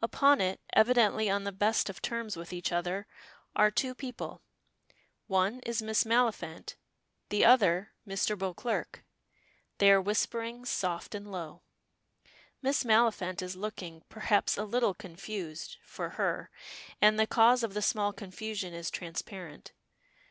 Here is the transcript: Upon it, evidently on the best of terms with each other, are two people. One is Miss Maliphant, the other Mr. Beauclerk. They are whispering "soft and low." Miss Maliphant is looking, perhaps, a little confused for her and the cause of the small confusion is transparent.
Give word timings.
Upon 0.00 0.40
it, 0.40 0.62
evidently 0.72 1.28
on 1.28 1.44
the 1.44 1.52
best 1.52 1.90
of 1.90 2.00
terms 2.00 2.38
with 2.38 2.54
each 2.54 2.72
other, 2.72 3.06
are 3.54 3.70
two 3.70 3.94
people. 3.94 4.40
One 5.26 5.60
is 5.60 5.82
Miss 5.82 6.04
Maliphant, 6.04 6.76
the 7.28 7.44
other 7.44 7.92
Mr. 8.08 8.34
Beauclerk. 8.38 9.04
They 9.76 9.90
are 9.92 10.00
whispering 10.00 10.64
"soft 10.64 11.14
and 11.14 11.30
low." 11.30 11.64
Miss 12.62 12.82
Maliphant 12.82 13.42
is 13.42 13.56
looking, 13.56 14.04
perhaps, 14.08 14.56
a 14.56 14.64
little 14.64 14.94
confused 14.94 15.76
for 15.82 16.08
her 16.16 16.50
and 17.02 17.20
the 17.20 17.26
cause 17.26 17.62
of 17.62 17.74
the 17.74 17.82
small 17.82 18.14
confusion 18.14 18.72
is 18.72 18.90
transparent. 18.90 19.72